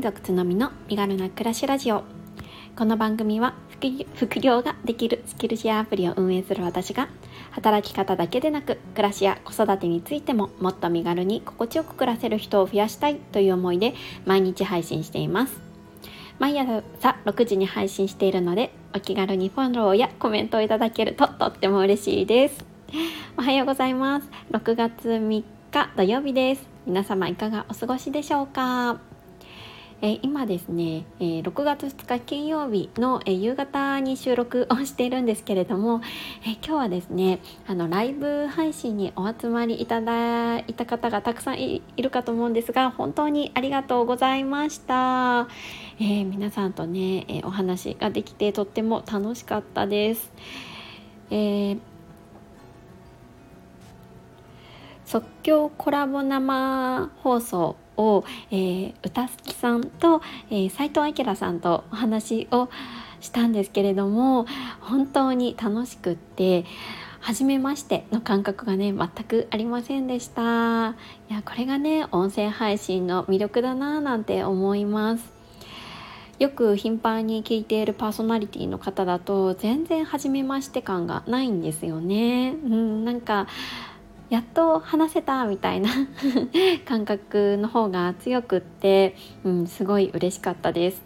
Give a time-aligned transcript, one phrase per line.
[0.00, 2.04] 民族つのみの身軽な暮らしラジオ。
[2.74, 3.52] この番組は
[4.16, 7.08] 副業ができるスキルシェアアプリを運営する私が
[7.50, 13.92] 働き方だけでなく暮らしや子育てについてももっと身軽に心地よく暮らせる人を増やしたいという思いで
[14.24, 15.60] 毎日配信しています。
[16.38, 16.82] 毎朝
[17.26, 22.64] 6時に配信しているのでお気軽にフォローやコメントをいただけるととっても嬉しいです。
[23.36, 24.30] おはようございます。
[24.50, 26.66] 6月3日土曜日です。
[26.86, 29.09] 皆様いかがお過ごしでしょうか？
[30.02, 36.00] えー、今ですね、えー、6月2日金曜日の、え、夕方に収録をしているんですけれども、
[36.46, 45.48] え今日はですねあのライブ配信にお集まりいただいた方がたくさんいるかと思うんですが本当にありがとうございました、
[46.00, 50.32] え皆さんとね、えお話ができてとっても楽しかったです、
[51.30, 51.76] え
[55.04, 62.68] 即興コラボ生放送を、えー、歌好きさんと、えー、斉藤明さんとお話を
[63.20, 64.46] したんですけれども
[64.80, 66.64] 本当に楽しくって
[67.20, 70.96] 初めましての感覚がね全くありませんでした
[71.28, 75.40] いやこれがね音声配信の魅力だなぁなんて思います
[76.40, 82.54] よく頻繁に聞いているパーソナリティの方だと全然初めまして感がないんですよね。
[82.64, 83.46] うん、なんか
[84.30, 85.90] やっと話せたみたいな
[86.86, 91.02] 感覚の方が強くって、うん、すごい嬉しかったです。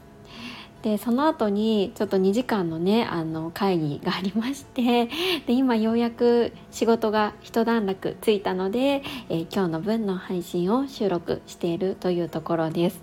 [0.83, 5.06] でその後にちょっと2時間のねあの会議がありまして
[5.47, 13.03] で今ようやく仕事が一段落ついたので、えー、今日の分の配信を収録しているというところです。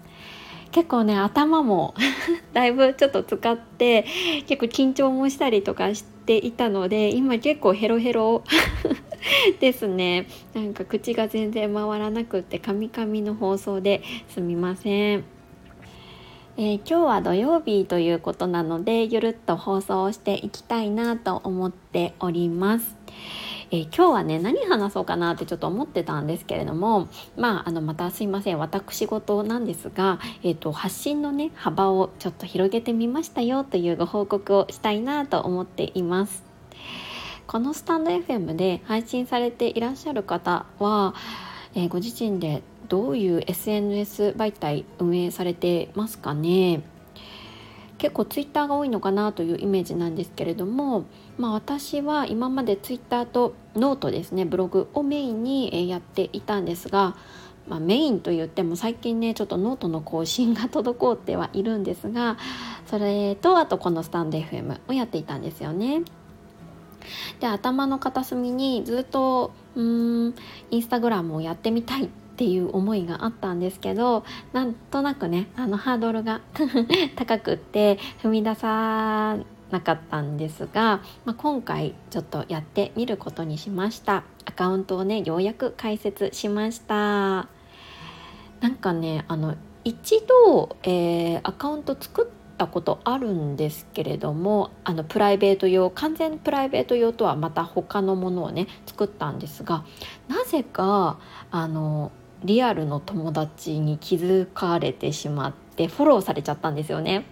[0.72, 1.96] 結構ね頭も
[2.54, 4.06] だいぶちょっと使って
[4.46, 8.44] 結構緊張もしたりとかしていたので今結構ヘロヘロ
[9.60, 15.24] ですねなんか口が全然回らなくってカミカミの放送ですみません。
[16.58, 22.98] えー、今日は土曜日ということなのでゆるっと放送をしていきたいなと思っております。
[23.72, 27.08] えー、今日はね何話そうかなってちょっと思ってたんですけれども
[27.38, 36.51] まああのまたすいません私事なんですが、えーと、発信のね幅をちょっと広げてみましたよというご報告をしたいなと思っています。
[37.52, 41.14] このスタンド FM で配信されていらっしゃる方は、
[41.76, 46.82] えー、ご自身でどういう SNS 媒体運営されてますかね？
[47.98, 51.04] 結構ツイッターが多いのかなというイメージなんですけれども、
[51.38, 57.18] まあ、私は今までツイッターとノートですねブログをメインにやっていたんですが、
[57.68, 62.38] まあ、メインと言っても最近ねちょっとノートの更新が滞ってはいるんですが
[62.86, 66.04] それとあとこのスタンド FM をやっていたんですよね。
[67.40, 70.36] で頭の片隅にずっとうん
[70.70, 72.08] インスタグラムをやってみたいっ
[72.38, 74.24] ていう思いがあったんですけど
[74.54, 76.42] なんとなくねあのハードルが
[77.16, 79.38] 高くって踏み出さ
[79.72, 84.24] なかったんですが、まあ、今回ちょっとやってみることにしました。
[84.46, 87.48] アカウントをねようやく開設しました。
[88.60, 99.84] なんかねあの一度、えー、アカウント作ったことあるんですけれどもあのプライベート用完全プライベート用とはまた他のものをね作ったんですが
[100.28, 101.18] なぜか
[101.50, 102.12] あの
[102.44, 107.26] リアルの友達に気づかれてしまってフォローされちゃったんですよね。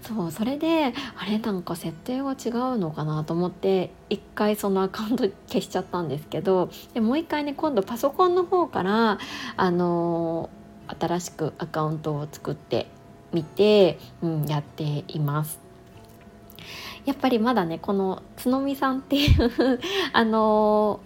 [0.00, 9.18] そうそれであれなんか設定が違うのかなと思って一回そのアカウント消しちゃったんですけどでもう一回ね今度パソコンの方から
[9.56, 10.48] あの
[10.86, 12.86] 新しくアカウントを作って
[13.32, 15.60] みて、うん、やっています。
[17.04, 19.80] やっぱりまだねこのつのみさんっていう
[20.12, 21.00] あの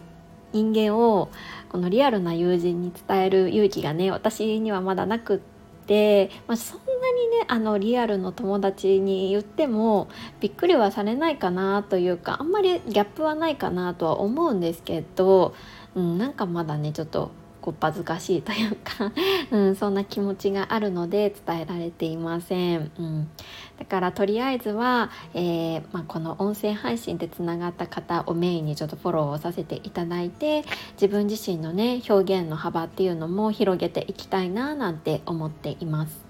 [0.53, 1.31] 人間を
[1.69, 5.39] このリアルな友人に伝える勇気がね私にはまだなくっ
[5.87, 10.09] て、まあ、そんなにねあのリアルの友達に言っても
[10.41, 15.55] びっくりはされないかなというかあんまりギャップはないかなとは思うんですけど、
[15.95, 17.31] うん、なんかまだねちょっと
[17.65, 19.11] こっぱずかしいというか
[19.51, 22.93] うん、そんな気持ちがあるので伝えられていません。
[22.99, 23.31] うん、
[23.79, 30.63] だからとりあえずは、えー、まあ、この音声配信でつながった方をメインにちょっとフォローをさせていただいて
[31.01, 36.23] 自分自身のね表現の幅っていうのも広げていきたいななんて思っています。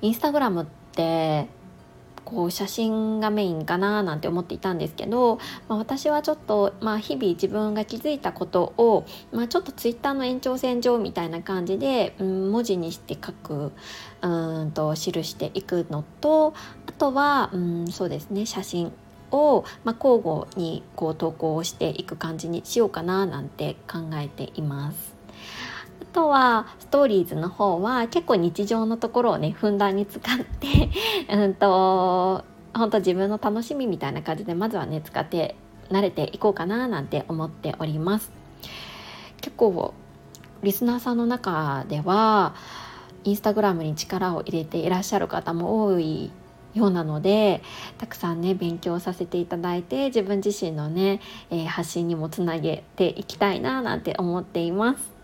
[0.00, 1.46] インスタグラムって
[2.28, 13.72] こう写真がメインかななんて思っていたんですけど、まあ、私はちょっと、まあ、日々自分が気づいたことを、まあ、ちょっとツイッターの延長線上みたいな感じで、うん、文字にして書く
[14.20, 16.52] うんと記していくのと
[16.86, 18.92] あとは、うん、そうですね写真
[19.30, 25.17] を、まあ、交互にこう投稿していく感じにしようかななんて考えています。
[26.18, 30.90] とはストーリーズの方は結構日常のところをねふんだんに使って
[31.32, 32.44] うんと
[32.74, 35.54] 本当自分の楽しみみたいな感じでまずはね使って
[35.90, 38.32] 慣れていこうかななんて思っております
[39.40, 39.94] 結構
[40.64, 42.56] リスナーさんの中では
[43.22, 46.32] インスタグラムに力を入れていらっしゃる方も多い
[46.74, 47.62] ようなので
[47.96, 51.20] たくさんね勉強させていただいて自分自身のね、
[51.50, 55.17] えー、発信にもつなげていきたいななんて思っています。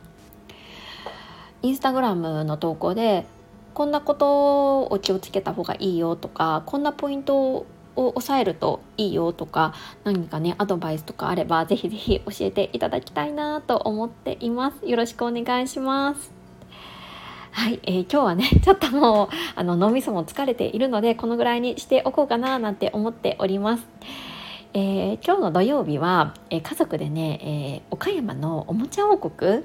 [1.65, 3.25] インスタグラムの投稿で
[3.73, 7.67] こんなことを気をつけた方がいいよとかこんなポイントを
[7.97, 9.73] 押さえるといいよとか
[10.05, 16.33] 何かねアドバイスとかあればぜひぜひ教えていただきたいなと思っていますよろしくお願いします
[17.53, 23.89] はい、えー、今日はね ちょっともうあの脳みそも疲れているのでこのぐらいにしておこうかななんて思っております。
[24.77, 29.63] えー、今日の土曜日は、えー、家族でね、えー、岡山のおもちゃ王国、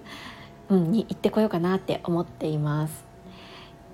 [0.70, 3.10] うん、に行ってこようかなって思っています。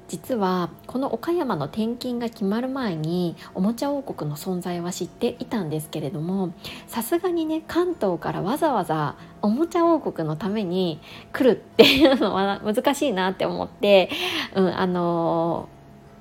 [0.07, 6.53] 実はこの岡山の転勤が決まる前におもちゃ王国の存在は知っていたんですけれども
[6.87, 10.99] さすがにね関東からわざわざおもちゃ王国のために
[11.33, 14.09] 来るっていうのは 難しいなって思って、
[14.53, 15.69] うん、あの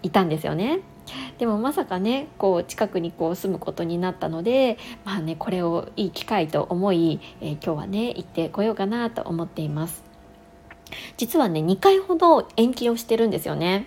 [0.02, 0.80] ー、いたんですよね。
[1.36, 10.13] でもまさかねこう近くにこう住むことになったのでまあねこれをいい機会と思い、えー、今日はね行ってこようかなと思っています。
[11.16, 13.86] 実はね2回ほど延期をしてるんですよね。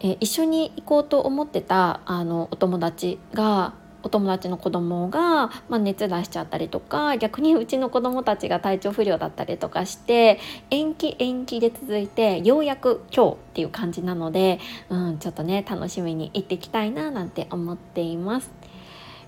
[0.00, 10.38] え一緒に行こうと思ってたあのお友達がお友達の子供が、まあ、熱出しちゃったりとか逆にうちの子供たちが体調不良だったりとかして
[10.70, 14.58] 延期延期で続いてようやく今日っていう感じなので、
[14.88, 18.50] うん、ちょっとね楽しみに行ってきたいななんて思っています。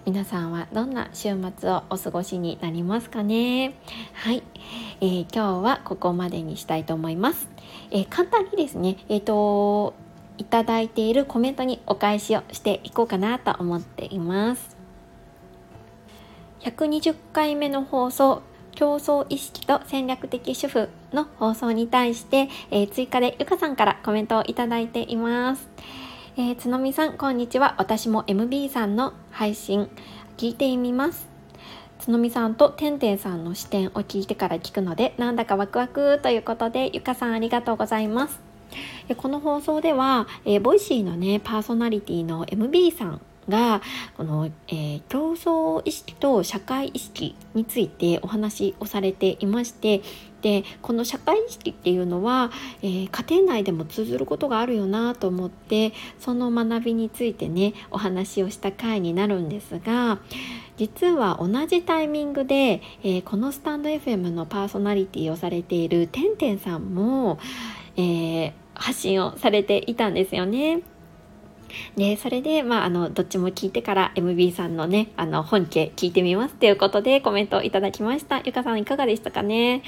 [0.06, 3.74] 皆さんはどんな週末をお過ごしになりますかね？
[4.12, 4.42] はい、
[5.00, 7.48] えー、今日はここまでにしたいと思います、
[7.90, 9.94] えー、簡単にですねえっ、ー、と
[10.36, 14.76] いただいているコメントにお返しをしていこうかなと思っています。
[16.60, 18.42] 120回目の放送
[18.72, 25.70] 競争意識と戦略的主婦の放送に対して、えー、追加でゆかさんからコメントをいただいています。
[26.36, 27.76] えー、つのみさん、こんにちは。
[27.78, 29.88] 私も MB さんの配信
[30.36, 31.28] 聞いてみます。
[32.00, 38.40] つのみさんとてんてんさんの視点を聞いてから聞くので、なんだかワクワクということで、ゆかさんありがとうございます。
[39.16, 43.82] この放送では、えー、ボイシーのね、パーソナリティの MB さんが
[44.16, 50.02] この、えー、競争意識と社会意識についてお話をされていまして
[50.42, 52.50] でこの社会意識っていうのは、
[52.82, 60.18] えー、家庭内でも通ずることがあるよなと思ってその学びについてねお話をした回になるんですが
[60.76, 67.38] 実は同じタイミングで、えー、このスタンド FM のパーソナリティをされているてんてんさんも、
[67.96, 70.82] えー、発信をされていたんですよね。
[71.96, 79.82] でそれで、まあ、あのどっちも聞いてから MB さんのねあの本家聞いてみますということでコメントをいただきましたゆかさんいかがでしたかね？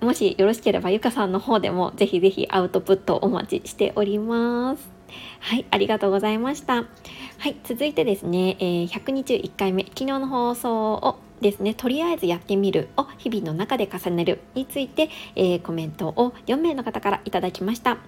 [0.00, 4.94] もしよろしければゆかさんの方でもぜひぜひアウトプットお待ちしております
[5.40, 6.74] はい、ありがとうございました。
[6.76, 17.98] はい、続いてですね、えー、121回目、昨日の放送をですね、とりあえずやってみるを日々の中で重ねるについて、えー、コメントを4名の方からいただきました。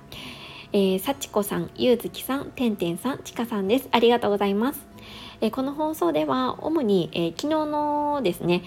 [0.76, 3.88] えー、幸子さん、ゆうずきさん、てんてんさん、ちかさんです。
[3.92, 4.87] ありがとうございます。
[5.40, 8.62] えー、この放送では、主に、えー、昨日のですね、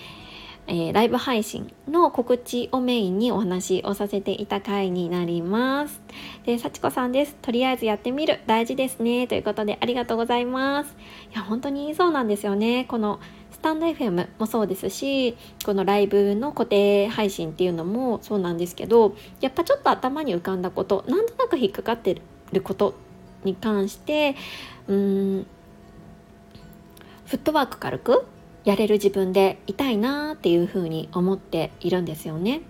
[0.66, 6.02] えー、ライブ配信の告知をメインにお話をさせていた回になります。
[6.48, 7.36] で、幸子さんです。
[7.44, 8.40] とりあえずやってみる。
[8.48, 9.28] 大事ですね。
[9.28, 10.96] ということでありがとうございます。
[11.32, 12.86] いや、本当にそうなんですよね。
[12.86, 13.20] この
[13.60, 15.36] スタンド FM もそうですし
[15.66, 22.22] このライブの固定配信っていうのもそうなんですけどやっぱちょっと頭に浮かんだことなんとなく引っかかって
[22.54, 22.96] ること
[23.44, 24.38] に関して
[24.88, 25.48] うん
[27.26, 28.26] フットワーク軽く
[28.64, 32.62] やれる自分でいたいなっていうふうに思っているんですよね。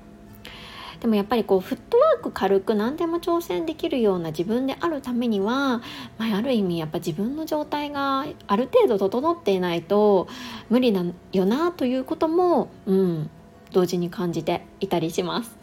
[1.02, 5.82] でもやっぱりこうフットワーク軽く何でも挑戦できるような自分であるためには、
[6.18, 10.28] まあ、ある意味やっぱ自分の状態がある程度整っていないと
[10.70, 13.30] 無理なよなということも、うん、
[13.72, 15.58] 同時に感じていたりします。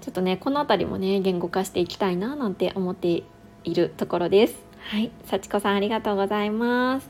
[0.00, 3.22] ちょっとねこの辺りもね言語化していきたいななんて思って
[3.64, 4.56] いるところです。
[4.90, 7.08] はい、幸子さんありがとうございます。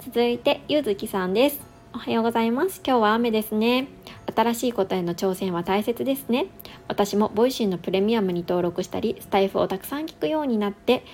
[0.00, 1.75] 続いてゆずきさんです。
[1.96, 2.82] おはようございます。
[2.86, 3.88] 今日は雨ですね。
[4.34, 6.48] 新しいことへの挑戦は大切ですね。
[6.88, 11.06] 私もボイシーのプレミアムに登録したり、スタイフをたくさん聞くようになって、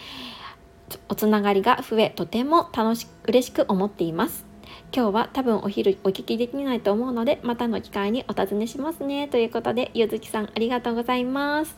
[1.09, 4.45] おつながりが増え、とても楽しく、嬉しく思っています。
[4.93, 11.77] 今日は多分お昼お聞きできないと思うのでまたの機会にお尋ねしますねということでゆずきさんありがとうございます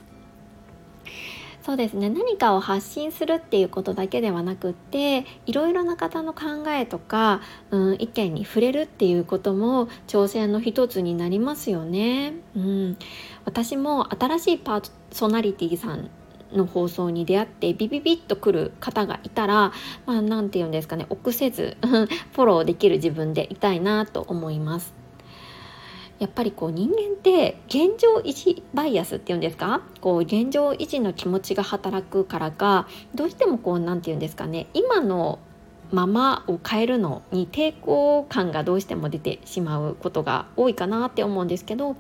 [1.65, 7.41] そうですね何かを発信するっていうことだけではなくっていろいろな方の考えとか、
[7.71, 12.35] うん、意見に触れるっていうことも挑戦の一つになりますよね。
[12.55, 12.99] うん、
[13.47, 16.11] 私も新しいパーソナリティさん
[16.53, 19.73] の放送に出会ってビビビッと来る方がいたら
[20.05, 25.04] まあ何て言うんですかね臆せず フォローできる自分でいたいなと思います。
[26.19, 29.83] やっぱりこう人間って現状維持バイアスっていうんですか？
[30.01, 34.69] こう現状維持の気持ちが働くからかどうしてもこう何て言うんですかね？
[34.75, 35.39] 今の
[35.93, 41.97] ままを変えるのに抵抗感がどうしても出てしまうことが多いかなって思うんですけどやっ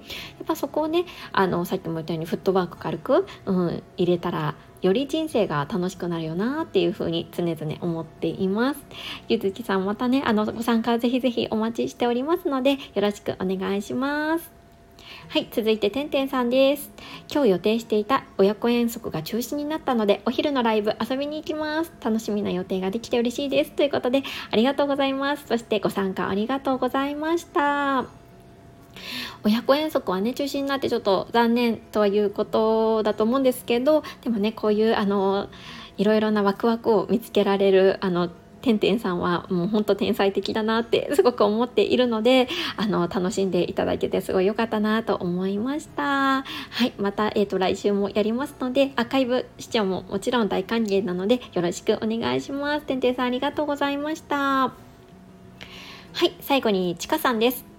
[0.46, 8.80] ぱそこをねあのさっきも言ったようにフットワーク軽く、うん、入れたらより人生が楽しくなるよなっていうふうに常々思っています。
[9.28, 14.52] ゆずきさんまたねあのご参加ぜひぜひお待ちしておりますのでよろしくお願いします。
[15.28, 16.90] はい、続いててんてんさんです。
[17.32, 21.92] 今日予定していた親子遠足が中止になったので、お昼のライブ遊びに行きます。
[22.02, 23.72] 楽しみな予定ができて嬉しいです。
[23.72, 25.46] ということで、ありがとうございます。
[25.46, 28.23] そしてご参加ありがとうございました。
[29.44, 35.48] 親子遠足はね中止になってちょっと残念とはいうことだと思うんですけどでもねこういうあの
[35.96, 38.30] いろいろなワクワクを見つけられるあの
[38.64, 42.48] てんてんさんはもうほんと天才的だなってすごく思っているので
[42.78, 46.42] あの楽しんでいただけてすごい良かったなと思いました。
[46.42, 46.44] は
[46.86, 52.86] いまた、えーと、来週もやりますのでアーカイブ視聴ももちろん大歓迎なのでよろしくお願いします。
[52.86, 54.36] てんてんさんありがとうございました。
[54.38, 54.72] は
[56.24, 57.73] い最後にちかさんです。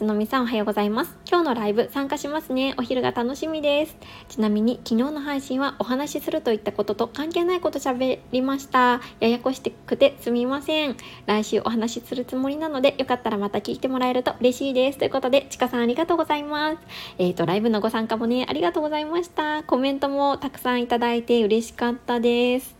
[0.00, 1.14] つのみさんおはようございます。
[1.28, 2.74] 今日のライブ参加しますね。
[2.78, 3.98] お昼が楽しみです。
[4.30, 9.02] ちなみに昨日の配信はお話しするといったことと関係ないこと喋りました。
[9.20, 10.96] ややこしくてすみません。
[11.26, 14.96] 来週お話しするつもりなのでよかったらまた聞いてもらえると嬉しいです。
[14.96, 16.78] ということで、ちかさんありがとうございます。
[17.18, 19.62] えっ、ー、と、ライブのご参加もね、ありがとうございました。
[19.64, 22.74] コメントもたくさんいただいて嬉しかったです。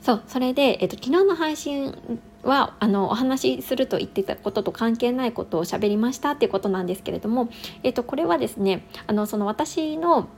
[0.00, 1.94] そう、それで、えっ、ー、と、昨日の配信
[2.42, 7.50] はあのお話しすると言ってたことと関係ないことを喋りましたっていうことなんですけれども、
[7.82, 10.28] えー、とこれはですねあのその私の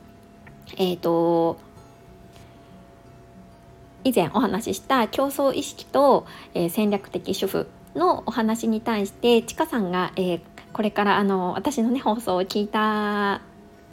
[0.76, 1.59] えっ、ー、と
[4.04, 10.40] 以前お話しした競争意識と、えー、戦略的主婦のお話に対してちかさんが、えー、
[10.73, 13.42] これからあの私のね放送を聞いた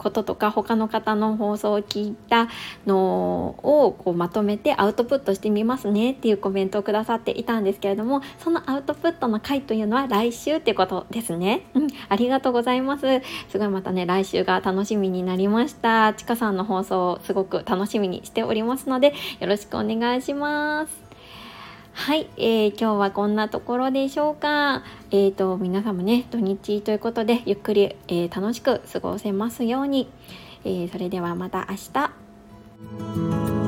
[0.00, 2.48] こととか他の方の放送を聞いた
[2.86, 11.66] のをこうまとめてアウトプットしてみますねっていうコメントをくださっていたんですけれどもそのアウトプットの回というのは来週っていうことですね。
[11.74, 13.06] うん、ありがとうございます。
[13.50, 16.14] すごいまたね来週が楽しみになりました。
[16.14, 21.09] ちかさんの放送すごく楽しみにしておりますのでよろしくお願いします。
[21.92, 24.82] はい、えー、今日はこんなところでしょうか。
[25.10, 30.08] えーと、皆さんもね土日ということでゆっくり、えー、楽しく過ごせますように、
[30.64, 33.59] えー、それではまた明日。